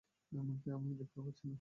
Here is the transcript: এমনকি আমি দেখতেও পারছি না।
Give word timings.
এমনকি 0.31 0.67
আমি 0.69 0.89
দেখতেও 0.93 1.23
পারছি 1.23 1.41
না। 1.41 1.49